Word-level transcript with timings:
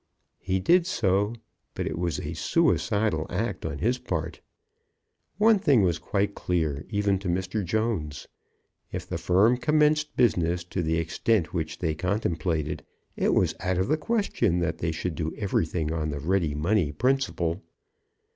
He 0.39 0.59
did 0.59 0.87
so; 0.87 1.35
but 1.75 1.85
it 1.85 1.95
was 1.95 2.19
a 2.19 2.33
suicidal 2.33 3.27
act 3.29 3.67
on 3.67 3.77
his 3.77 3.99
part. 3.99 4.41
One 5.37 5.59
thing 5.59 5.83
was 5.83 5.99
quite 5.99 6.33
clear, 6.33 6.87
even 6.89 7.19
to 7.19 7.27
Mr. 7.27 7.63
Jones. 7.63 8.27
If 8.91 9.07
the 9.07 9.19
firm 9.19 9.57
commenced 9.57 10.17
business 10.17 10.63
to 10.63 10.81
the 10.81 10.97
extent 10.97 11.53
which 11.53 11.77
they 11.77 11.93
contemplated, 11.93 12.83
it 13.15 13.35
was 13.35 13.53
out 13.59 13.77
of 13.77 13.89
the 13.89 13.95
question 13.95 14.57
that 14.57 14.79
they 14.79 14.91
should 14.91 15.13
do 15.13 15.35
everything 15.37 15.91
on 15.91 16.09
the 16.09 16.19
ready 16.19 16.55
money 16.55 16.91
principle. 16.91 17.61